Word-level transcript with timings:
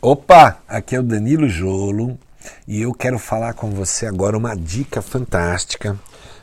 Opa, 0.00 0.60
aqui 0.68 0.94
é 0.94 1.00
o 1.00 1.02
Danilo 1.02 1.48
Jolo 1.48 2.16
e 2.68 2.82
eu 2.82 2.94
quero 2.94 3.18
falar 3.18 3.54
com 3.54 3.68
você 3.70 4.06
agora 4.06 4.38
uma 4.38 4.54
dica 4.54 5.02
fantástica. 5.02 5.98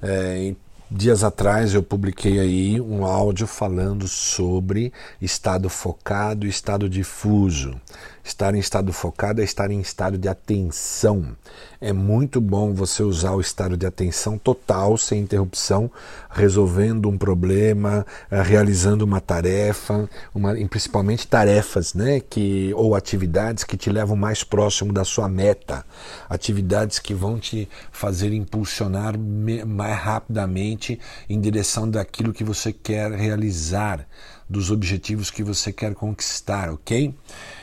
É, 0.00 0.54
dias 0.90 1.22
atrás 1.22 1.72
eu 1.72 1.82
publiquei 1.82 2.40
aí 2.40 2.80
um 2.80 3.04
áudio 3.04 3.46
falando 3.46 4.08
sobre 4.08 4.92
estado 5.22 5.68
focado 5.68 6.46
e 6.46 6.50
estado 6.50 6.88
difuso. 6.88 7.80
Estar 8.22 8.54
em 8.54 8.58
estado 8.58 8.92
focado 8.92 9.40
é 9.40 9.44
estar 9.44 9.70
em 9.70 9.80
estado 9.80 10.18
de 10.18 10.28
atenção. 10.28 11.36
É 11.80 11.92
muito 11.92 12.40
bom 12.40 12.74
você 12.74 13.02
usar 13.02 13.32
o 13.32 13.40
estado 13.40 13.76
de 13.76 13.86
atenção 13.86 14.36
total, 14.36 14.98
sem 14.98 15.22
interrupção, 15.22 15.90
resolvendo 16.30 17.08
um 17.08 17.16
problema, 17.16 18.06
eh, 18.30 18.42
realizando 18.42 19.02
uma 19.02 19.20
tarefa, 19.20 20.08
uma, 20.34 20.54
principalmente 20.68 21.26
tarefas, 21.26 21.94
né, 21.94 22.20
que 22.20 22.72
ou 22.76 22.94
atividades 22.94 23.64
que 23.64 23.76
te 23.76 23.90
levam 23.90 24.16
mais 24.16 24.44
próximo 24.44 24.92
da 24.92 25.04
sua 25.04 25.28
meta, 25.28 25.84
atividades 26.28 26.98
que 26.98 27.14
vão 27.14 27.38
te 27.38 27.68
fazer 27.90 28.34
impulsionar 28.34 29.18
mais 29.18 29.98
rapidamente 29.98 30.79
em 31.28 31.40
direção 31.40 31.88
daquilo 31.88 32.32
que 32.32 32.44
você 32.44 32.72
quer 32.72 33.12
realizar, 33.12 34.06
dos 34.48 34.70
objetivos 34.70 35.30
que 35.30 35.42
você 35.42 35.72
quer 35.72 35.94
conquistar, 35.94 36.70
ok? 36.70 37.14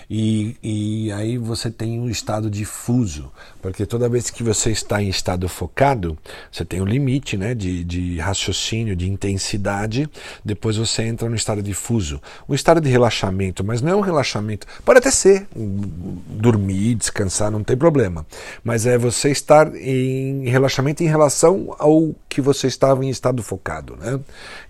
E, 0.09 0.55
e 0.63 1.11
aí 1.11 1.37
você 1.37 1.69
tem 1.69 1.99
um 1.99 2.09
estado 2.09 2.49
difuso, 2.49 3.29
porque 3.61 3.85
toda 3.85 4.07
vez 4.07 4.29
que 4.29 4.41
você 4.41 4.71
está 4.71 5.01
em 5.03 5.09
estado 5.09 5.49
focado, 5.49 6.17
você 6.49 6.63
tem 6.63 6.81
um 6.81 6.85
limite 6.85 7.35
né, 7.35 7.53
de, 7.53 7.83
de 7.83 8.17
raciocínio, 8.17 8.95
de 8.95 9.09
intensidade, 9.09 10.09
depois 10.45 10.77
você 10.77 11.03
entra 11.03 11.29
no 11.29 11.35
estado 11.35 11.61
difuso. 11.61 12.21
Um 12.47 12.53
estado 12.53 12.79
de 12.79 12.89
relaxamento, 12.89 13.65
mas 13.65 13.81
não 13.81 13.91
é 13.91 13.95
um 13.95 14.01
relaxamento, 14.01 14.65
pode 14.85 14.99
até 14.99 15.11
ser, 15.11 15.45
dormir, 15.53 16.95
descansar, 16.95 17.51
não 17.51 17.63
tem 17.63 17.75
problema, 17.75 18.25
mas 18.63 18.85
é 18.85 18.97
você 18.97 19.29
estar 19.29 19.75
em 19.75 20.47
relaxamento 20.47 21.03
em 21.03 21.07
relação 21.07 21.75
ao 21.77 22.15
que 22.29 22.39
você 22.39 22.67
estava 22.67 23.03
em 23.03 23.09
estado 23.09 23.43
focado. 23.43 23.97
Né? 23.97 24.17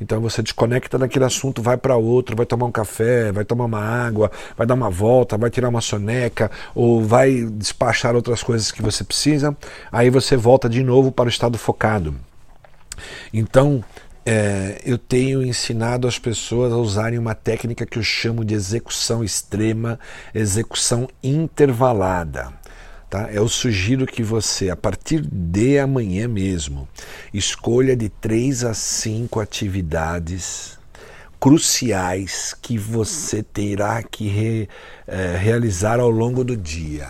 Então 0.01 0.19
você 0.19 0.41
desconecta 0.41 0.97
daquele 0.97 1.25
assunto, 1.25 1.61
vai 1.61 1.77
para 1.77 1.95
outro, 1.95 2.35
vai 2.35 2.45
tomar 2.45 2.65
um 2.65 2.71
café, 2.71 3.31
vai 3.31 3.45
tomar 3.45 3.65
uma 3.65 3.81
água, 3.81 4.31
vai 4.57 4.65
dar 4.65 4.73
uma 4.73 4.89
volta 4.89 5.26
volta, 5.27 5.37
vai 5.37 5.49
tirar 5.49 5.67
uma 5.67 5.81
soneca 5.81 6.49
ou 6.73 7.03
vai 7.03 7.43
despachar 7.51 8.15
outras 8.15 8.41
coisas 8.41 8.71
que 8.71 8.81
você 8.81 9.03
precisa, 9.03 9.55
aí 9.91 10.09
você 10.09 10.37
volta 10.37 10.69
de 10.69 10.81
novo 10.81 11.11
para 11.11 11.25
o 11.25 11.29
estado 11.29 11.57
focado. 11.57 12.15
Então, 13.33 13.83
é, 14.25 14.81
eu 14.85 14.97
tenho 14.97 15.43
ensinado 15.43 16.07
as 16.07 16.17
pessoas 16.17 16.71
a 16.71 16.77
usarem 16.77 17.19
uma 17.19 17.35
técnica 17.35 17.85
que 17.85 17.99
eu 17.99 18.03
chamo 18.03 18.45
de 18.45 18.53
execução 18.53 19.23
extrema, 19.23 19.99
execução 20.33 21.07
intervalada. 21.21 22.53
Tá? 23.09 23.29
Eu 23.31 23.47
sugiro 23.47 24.05
que 24.05 24.21
você, 24.21 24.69
a 24.69 24.75
partir 24.75 25.21
de 25.21 25.79
amanhã 25.79 26.27
mesmo, 26.27 26.87
escolha 27.33 27.95
de 27.95 28.09
três 28.09 28.65
a 28.65 28.73
cinco 28.73 29.39
atividades 29.39 30.76
cruciais 31.39 32.55
que 32.61 32.77
você 32.77 33.43
terá 33.43 34.01
que 34.03 34.27
re, 34.27 34.69
é, 35.07 35.37
realizar 35.37 35.99
ao 35.99 36.09
longo 36.09 36.43
do 36.43 36.55
dia. 36.55 37.07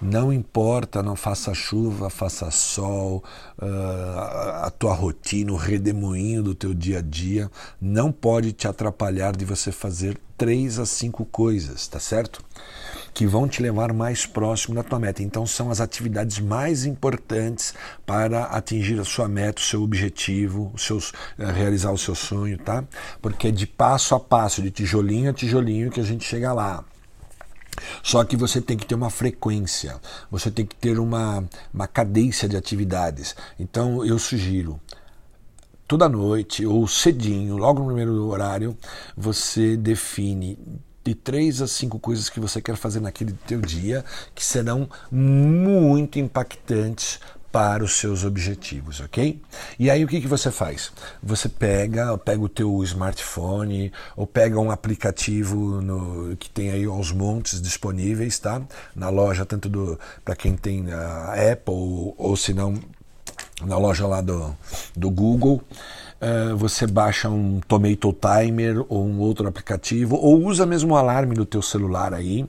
Não 0.00 0.32
importa, 0.32 1.02
não 1.02 1.16
faça 1.16 1.52
chuva, 1.52 2.08
faça 2.08 2.52
sol, 2.52 3.24
uh, 3.60 4.64
a 4.64 4.70
tua 4.70 4.94
rotina, 4.94 5.52
o 5.52 5.56
redemoinho 5.56 6.40
do 6.40 6.54
teu 6.54 6.72
dia 6.72 6.98
a 6.98 7.02
dia, 7.02 7.50
não 7.80 8.12
pode 8.12 8.52
te 8.52 8.68
atrapalhar 8.68 9.36
de 9.36 9.44
você 9.44 9.72
fazer 9.72 10.16
três 10.36 10.78
a 10.78 10.86
cinco 10.86 11.24
coisas, 11.24 11.88
tá 11.88 11.98
certo? 11.98 12.40
Que 13.18 13.26
vão 13.26 13.48
te 13.48 13.60
levar 13.60 13.92
mais 13.92 14.26
próximo 14.26 14.76
da 14.76 14.84
tua 14.84 15.00
meta. 15.00 15.24
Então 15.24 15.44
são 15.44 15.72
as 15.72 15.80
atividades 15.80 16.38
mais 16.38 16.84
importantes 16.84 17.74
para 18.06 18.44
atingir 18.44 19.00
a 19.00 19.04
sua 19.04 19.26
meta, 19.26 19.60
o 19.60 19.64
seu 19.64 19.82
objetivo, 19.82 20.70
os 20.72 20.82
seus, 20.84 21.10
uh, 21.10 21.50
realizar 21.52 21.90
o 21.90 21.98
seu 21.98 22.14
sonho, 22.14 22.56
tá? 22.58 22.84
Porque 23.20 23.48
é 23.48 23.50
de 23.50 23.66
passo 23.66 24.14
a 24.14 24.20
passo, 24.20 24.62
de 24.62 24.70
tijolinho 24.70 25.30
a 25.30 25.32
tijolinho 25.32 25.90
que 25.90 25.98
a 25.98 26.04
gente 26.04 26.24
chega 26.24 26.52
lá. 26.52 26.84
Só 28.04 28.22
que 28.22 28.36
você 28.36 28.60
tem 28.60 28.76
que 28.76 28.86
ter 28.86 28.94
uma 28.94 29.10
frequência, 29.10 30.00
você 30.30 30.48
tem 30.48 30.64
que 30.64 30.76
ter 30.76 31.00
uma, 31.00 31.42
uma 31.74 31.88
cadência 31.88 32.48
de 32.48 32.56
atividades. 32.56 33.34
Então 33.58 34.04
eu 34.04 34.16
sugiro, 34.20 34.80
toda 35.88 36.08
noite 36.08 36.64
ou 36.64 36.86
cedinho, 36.86 37.56
logo 37.56 37.80
no 37.80 37.86
primeiro 37.86 38.28
horário, 38.28 38.78
você 39.16 39.76
define 39.76 40.56
de 41.08 41.14
três 41.14 41.62
a 41.62 41.66
cinco 41.66 41.98
coisas 41.98 42.28
que 42.28 42.38
você 42.38 42.60
quer 42.60 42.76
fazer 42.76 43.00
naquele 43.00 43.32
teu 43.46 43.60
dia 43.60 44.04
que 44.34 44.44
serão 44.44 44.88
muito 45.10 46.18
impactantes 46.18 47.18
para 47.50 47.82
os 47.82 47.94
seus 47.94 48.24
objetivos, 48.24 49.00
ok? 49.00 49.40
E 49.78 49.90
aí 49.90 50.04
o 50.04 50.06
que, 50.08 50.20
que 50.20 50.26
você 50.26 50.50
faz? 50.50 50.92
Você 51.22 51.48
pega, 51.48 52.16
pega 52.18 52.42
o 52.42 52.48
teu 52.48 52.82
smartphone 52.84 53.90
ou 54.14 54.26
pega 54.26 54.60
um 54.60 54.70
aplicativo 54.70 55.80
no, 55.80 56.36
que 56.36 56.50
tem 56.50 56.70
aí 56.70 56.84
aos 56.84 57.10
montes 57.10 57.60
disponíveis, 57.60 58.38
tá? 58.38 58.60
Na 58.94 59.08
loja, 59.08 59.46
tanto 59.46 59.68
do 59.68 59.98
para 60.22 60.36
quem 60.36 60.56
tem 60.56 60.92
a 60.92 61.52
Apple 61.52 61.74
ou, 61.74 62.14
ou 62.18 62.36
se 62.36 62.52
não 62.52 62.74
na 63.64 63.76
loja 63.76 64.06
lá 64.06 64.20
do, 64.20 64.54
do 64.96 65.10
Google. 65.10 65.62
Uh, 66.20 66.56
você 66.56 66.86
baixa 66.86 67.28
um 67.28 67.60
Tomato 67.60 68.12
Timer 68.12 68.84
ou 68.88 69.06
um 69.06 69.20
outro 69.20 69.46
aplicativo, 69.46 70.16
ou 70.16 70.44
usa 70.44 70.66
mesmo 70.66 70.94
o 70.94 70.96
alarme 70.96 71.34
do 71.34 71.46
teu 71.46 71.62
celular 71.62 72.12
aí, 72.12 72.44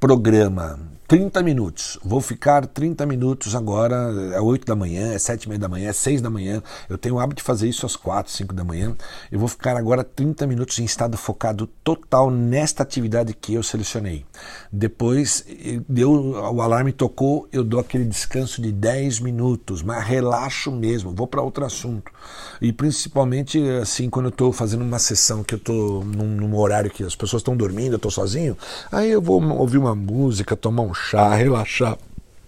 programa 0.00 0.78
30 1.12 1.42
minutos. 1.42 1.98
Vou 2.02 2.22
ficar 2.22 2.64
30 2.64 3.04
minutos 3.04 3.54
agora, 3.54 3.94
é 4.32 4.40
8 4.40 4.64
da 4.66 4.74
manhã, 4.74 5.12
é 5.12 5.18
7 5.18 5.42
e 5.42 5.48
meia 5.50 5.58
da 5.58 5.68
manhã, 5.68 5.90
é 5.90 5.92
6 5.92 6.22
da 6.22 6.30
manhã. 6.30 6.62
Eu 6.88 6.96
tenho 6.96 7.16
o 7.16 7.20
hábito 7.20 7.42
de 7.42 7.46
fazer 7.46 7.68
isso 7.68 7.84
às 7.84 7.94
4, 7.94 8.32
5 8.32 8.54
da 8.54 8.64
manhã. 8.64 8.96
Eu 9.30 9.38
vou 9.38 9.46
ficar 9.46 9.76
agora 9.76 10.02
30 10.02 10.46
minutos 10.46 10.78
em 10.78 10.84
estado 10.84 11.18
focado 11.18 11.66
total 11.84 12.30
nesta 12.30 12.82
atividade 12.82 13.34
que 13.34 13.52
eu 13.52 13.62
selecionei. 13.62 14.24
Depois, 14.72 15.44
deu, 15.86 16.10
o 16.10 16.62
alarme 16.62 16.92
tocou, 16.92 17.46
eu 17.52 17.62
dou 17.62 17.78
aquele 17.78 18.06
descanso 18.06 18.62
de 18.62 18.72
10 18.72 19.20
minutos, 19.20 19.82
mas 19.82 20.02
relaxo 20.02 20.72
mesmo, 20.72 21.14
vou 21.14 21.26
para 21.26 21.42
outro 21.42 21.62
assunto. 21.62 22.10
E 22.58 22.72
principalmente, 22.72 23.62
assim, 23.82 24.08
quando 24.08 24.26
eu 24.26 24.30
estou 24.30 24.50
fazendo 24.50 24.80
uma 24.80 24.98
sessão 24.98 25.44
que 25.44 25.56
eu 25.56 25.58
estou 25.58 26.02
num, 26.02 26.36
num 26.36 26.56
horário 26.56 26.90
que 26.90 27.04
as 27.04 27.14
pessoas 27.14 27.40
estão 27.40 27.54
dormindo, 27.54 27.92
eu 27.92 27.96
estou 27.96 28.10
sozinho, 28.10 28.56
aí 28.90 29.10
eu 29.10 29.20
vou 29.20 29.42
ouvir 29.58 29.76
uma 29.76 29.94
música, 29.94 30.56
tomar 30.56 30.84
um 30.84 31.01
chá, 31.08 31.34
relaxar, 31.34 31.98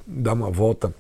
dar 0.07 0.33
uma 0.33 0.51
volta 0.51 0.95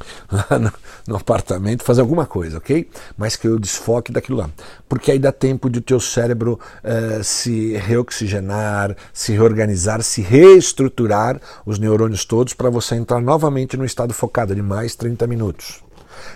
no, 0.58 0.72
no, 1.06 1.16
apartamento, 1.16 1.84
fazer 1.84 2.00
alguma 2.00 2.26
coisa, 2.26 2.58
ok? 2.58 2.88
Mas 3.16 3.36
que 3.36 3.46
eu 3.46 3.58
desfoque 3.58 4.10
daquilo 4.10 4.38
lá. 4.38 4.50
Porque 4.88 5.12
aí 5.12 5.18
dá 5.18 5.30
tempo 5.30 5.70
de 5.70 5.78
o 5.78 5.82
teu 5.82 6.00
cérebro 6.00 6.58
uh, 6.82 7.22
se 7.22 7.76
reoxigenar, 7.76 8.96
se 9.12 9.32
reorganizar, 9.32 10.02
se 10.02 10.20
reestruturar 10.20 11.40
os 11.64 11.78
neurônios 11.78 12.24
todos 12.24 12.54
para 12.54 12.70
você 12.70 12.96
entrar 12.96 13.20
novamente 13.20 13.76
no 13.76 13.84
estado 13.84 14.12
focado 14.12 14.54
de 14.54 14.62
mais 14.62 14.94
30 14.94 15.26
minutos 15.26 15.82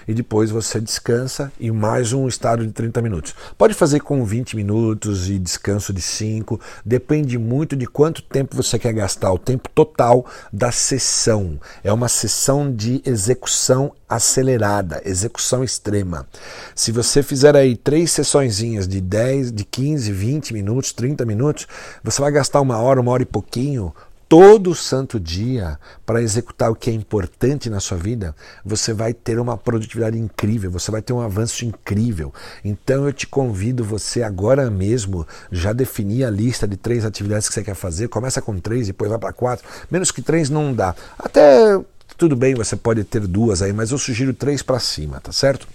e 0.07 0.15
depois 0.15 0.51
você 0.51 0.81
descansa 0.81 1.53
e 1.59 1.71
mais 1.71 2.13
um 2.13 2.29
estado 2.29 2.67
de 2.67 2.73
30 2.73 3.03
minutos. 3.03 3.35
Pode 3.57 3.75
fazer 3.75 4.01
com 4.01 4.25
20 4.25 4.57
minutos 4.57 5.29
e 5.29 5.39
descanso 5.39 5.93
de 5.93 6.03
5, 6.03 6.61
depende 6.85 7.39
muito 7.39 7.77
de 7.77 7.87
quanto 7.87 8.23
tempo 8.23 8.57
você 8.57 8.79
quer 8.79 8.93
gastar, 8.93 9.33
o 9.33 9.39
tempo 9.39 9.69
total 9.75 10.27
da 10.53 10.71
sessão. 10.73 11.61
É 11.83 11.93
uma 11.93 12.09
sessão 12.09 12.73
de 12.73 13.03
execução 13.05 13.93
acelerada, 14.09 15.03
execução 15.05 15.65
extrema. 15.65 16.27
Se 16.75 16.93
você 16.93 17.23
fizer 17.23 17.57
aí 17.57 17.77
três 17.77 18.13
sessõezinhas 18.13 18.87
de 18.87 19.01
10, 19.01 19.53
de 19.53 19.65
15, 19.65 20.13
20 20.13 20.55
minutos, 20.55 20.93
30 20.93 21.25
minutos, 21.25 21.67
você 22.03 22.21
vai 22.21 22.31
gastar 22.31 22.61
uma 22.61 22.79
hora, 22.79 23.01
uma 23.01 23.13
hora 23.13 23.23
e 23.23 23.27
pouquinho 23.27 23.93
todo 24.29 24.75
santo 24.75 25.21
dia 25.21 25.79
para 26.05 26.21
executar 26.21 26.71
o 26.71 26.75
que 26.75 26.91
é 26.91 26.93
importante 26.93 27.71
na 27.71 27.81
sua 27.81 27.97
vida, 27.97 28.35
você 28.65 28.93
vai 28.93 29.15
ter 29.15 29.39
uma 29.39 29.57
produtividade 29.57 30.19
incrível, 30.19 30.71
você 30.71 30.91
vai 30.91 31.01
ter 31.01 31.13
um 31.13 31.21
avanço 31.21 31.65
incrível. 31.65 32.33
Então 32.65 33.07
eu 33.07 33.13
te 33.13 33.27
convido 33.27 33.85
você 33.85 34.23
agora 34.23 34.69
mesmo 34.71 35.27
já 35.51 35.73
definir 35.73 36.25
a 36.25 36.31
lista 36.31 36.67
de 36.67 36.77
três 36.77 37.05
atividades 37.05 37.49
que 37.49 37.55
você 37.55 37.63
quer 37.63 37.75
fazer. 37.75 38.09
Começa 38.09 38.43
com 38.43 38.59
três, 38.59 38.89
depois 38.89 39.11
vai 39.11 39.19
para 39.19 39.33
quatro. 39.33 39.67
Menos 39.91 40.11
que 40.11 40.23
três 40.23 40.51
não 40.51 40.75
dá. 40.75 40.95
Até 41.19 41.81
tudo 42.17 42.35
bem, 42.35 42.55
você 42.55 42.77
pode 42.77 43.05
ter 43.05 43.27
duas 43.27 43.63
aí, 43.63 43.73
mas 43.73 43.91
eu 43.91 43.99
sugiro 43.99 44.33
três 44.33 44.63
para 44.63 44.79
cima, 44.79 45.21
tá 45.21 45.33
certo? 45.33 45.69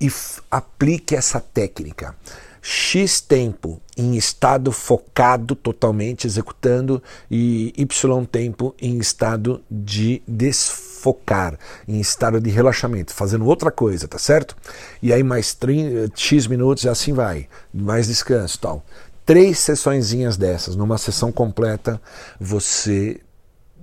E 0.00 0.10
aplique 0.50 1.14
essa 1.14 1.38
técnica. 1.38 2.14
X 2.62 3.20
tempo 3.20 3.82
em 3.96 4.16
estado 4.16 4.70
focado 4.70 5.56
totalmente, 5.56 6.28
executando, 6.28 7.02
e 7.28 7.74
Y 7.76 8.26
tempo 8.26 8.72
em 8.80 8.98
estado 8.98 9.60
de 9.68 10.22
desfocar, 10.26 11.58
em 11.88 12.00
estado 12.00 12.40
de 12.40 12.50
relaxamento, 12.50 13.12
fazendo 13.12 13.44
outra 13.46 13.72
coisa, 13.72 14.06
tá 14.06 14.18
certo? 14.18 14.56
E 15.02 15.12
aí 15.12 15.24
mais 15.24 15.52
30, 15.54 16.12
X 16.14 16.46
minutos 16.46 16.84
e 16.84 16.88
assim 16.88 17.12
vai, 17.12 17.48
mais 17.74 18.06
descanso 18.06 18.60
tal. 18.60 18.86
Três 19.26 19.58
sessõezinhas 19.58 20.36
dessas, 20.36 20.76
numa 20.76 20.98
sessão 20.98 21.32
completa, 21.32 22.00
você 22.40 23.20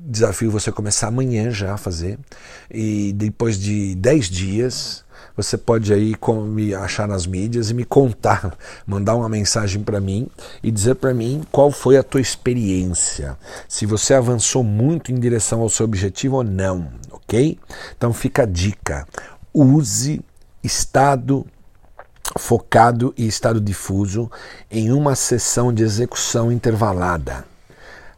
desafio 0.02 0.50
você 0.50 0.72
começar 0.72 1.08
amanhã 1.08 1.52
já 1.52 1.74
a 1.74 1.78
fazer. 1.78 2.18
E 2.72 3.14
depois 3.14 3.60
de 3.60 3.96
10 3.96 4.30
dias, 4.30 5.04
você 5.42 5.58
pode 5.58 5.94
aí 5.94 6.16
me 6.48 6.76
achar 6.76 7.08
nas 7.08 7.26
mídias 7.26 7.70
e 7.70 7.74
me 7.74 7.86
contar, 7.86 8.58
mandar 8.86 9.16
uma 9.16 9.30
mensagem 9.30 9.82
para 9.82 10.02
mim 10.02 10.28
e 10.62 10.70
dizer 10.70 10.96
para 10.96 11.14
mim 11.14 11.44
qual 11.50 11.72
foi 11.72 11.96
a 11.96 12.04
tua 12.04 12.20
experiência, 12.20 13.38
se 13.68 13.86
você 13.86 14.14
avançou 14.14 14.64
muito 14.64 15.12
em 15.12 15.16
direção 15.16 15.62
ao 15.62 15.70
seu 15.70 15.86
objetivo 15.86 16.36
ou 16.38 16.44
não, 16.44 16.90
ok? 17.12 17.58
Então 17.98 18.12
fica 18.12 18.44
a 18.44 18.46
dica: 18.46 19.08
use 19.54 20.22
estado 20.62 21.46
focado 22.38 23.14
e 23.18 23.26
estado 23.26 23.62
difuso 23.62 24.30
em 24.70 24.92
uma 24.92 25.16
sessão 25.16 25.74
de 25.74 25.84
execução 25.84 26.52
intervalada. 26.52 27.46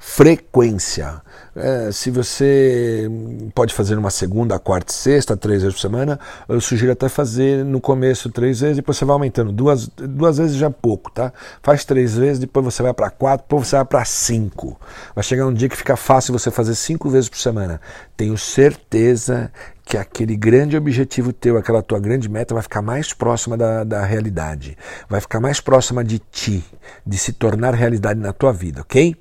Frequência. 0.03 1.21
É, 1.55 1.91
se 1.91 2.09
você 2.09 3.07
pode 3.53 3.71
fazer 3.71 3.99
uma 3.99 4.09
segunda, 4.09 4.57
quarta, 4.57 4.91
sexta, 4.91 5.37
três 5.37 5.61
vezes 5.61 5.75
por 5.75 5.81
semana, 5.81 6.19
eu 6.49 6.59
sugiro 6.59 6.91
até 6.91 7.07
fazer 7.07 7.63
no 7.63 7.79
começo 7.79 8.27
três 8.31 8.61
vezes, 8.61 8.77
depois 8.77 8.97
você 8.97 9.05
vai 9.05 9.13
aumentando. 9.13 9.51
Duas, 9.51 9.87
duas 9.87 10.39
vezes 10.39 10.55
já 10.55 10.67
é 10.67 10.69
pouco, 10.71 11.11
tá? 11.11 11.31
Faz 11.61 11.85
três 11.85 12.15
vezes, 12.17 12.39
depois 12.39 12.65
você 12.65 12.81
vai 12.81 12.95
para 12.95 13.11
quatro, 13.11 13.45
depois 13.47 13.67
você 13.67 13.75
vai 13.75 13.85
para 13.85 14.03
cinco. 14.03 14.75
Vai 15.13 15.23
chegar 15.23 15.45
um 15.45 15.53
dia 15.53 15.69
que 15.69 15.77
fica 15.77 15.95
fácil 15.95 16.33
você 16.33 16.49
fazer 16.49 16.73
cinco 16.73 17.07
vezes 17.07 17.29
por 17.29 17.37
semana. 17.37 17.79
Tenho 18.17 18.35
certeza 18.39 19.51
que 19.85 19.97
aquele 19.97 20.35
grande 20.35 20.75
objetivo 20.75 21.31
teu, 21.31 21.57
aquela 21.57 21.83
tua 21.83 21.99
grande 21.99 22.27
meta 22.27 22.55
vai 22.55 22.63
ficar 22.63 22.81
mais 22.81 23.13
próxima 23.13 23.55
da, 23.55 23.83
da 23.83 24.03
realidade, 24.03 24.75
vai 25.07 25.21
ficar 25.21 25.39
mais 25.39 25.61
próxima 25.61 26.03
de 26.03 26.17
ti, 26.17 26.65
de 27.05 27.19
se 27.19 27.33
tornar 27.33 27.75
realidade 27.75 28.19
na 28.19 28.33
tua 28.33 28.51
vida, 28.51 28.81
ok? 28.81 29.15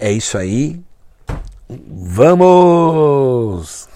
É 0.00 0.10
isso 0.10 0.38
aí. 0.38 0.80
Vamos! 1.88 3.86